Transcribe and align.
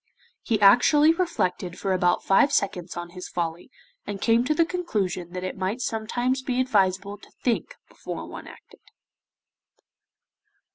He 0.41 0.59
actually 0.61 1.13
reflected 1.13 1.77
for 1.77 1.93
about 1.93 2.23
five 2.23 2.51
seconds 2.51 2.97
on 2.97 3.11
his 3.11 3.27
folly, 3.29 3.69
and 4.07 4.19
came 4.19 4.43
to 4.45 4.55
the 4.55 4.65
conclusion 4.65 5.29
that 5.33 5.43
it 5.43 5.55
might 5.55 5.79
sometimes 5.79 6.41
be 6.41 6.59
advisable 6.59 7.19
to 7.19 7.29
think 7.43 7.75
before 7.87 8.25
one 8.27 8.47
acted. 8.47 8.81